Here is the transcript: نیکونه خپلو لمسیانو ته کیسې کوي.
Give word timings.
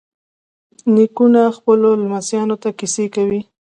نیکونه 0.93 1.41
خپلو 1.57 1.89
لمسیانو 2.01 2.55
ته 2.63 2.69
کیسې 2.79 3.05
کوي. 3.15 3.41